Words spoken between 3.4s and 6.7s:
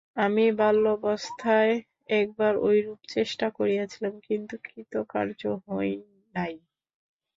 করিয়াছিলাম, কিন্তু কৃতকার্য হই নাই।